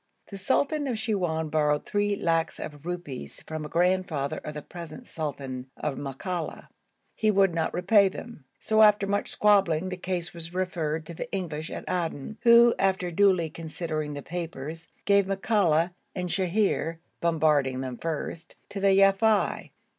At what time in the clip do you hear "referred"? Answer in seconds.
10.55-11.05